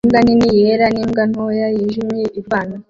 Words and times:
Imbwa 0.05 0.19
nini 0.25 0.49
yera 0.59 0.85
nimbwa 0.93 1.23
ntoya 1.31 1.67
yijimye 1.77 2.23
irwana 2.39 2.75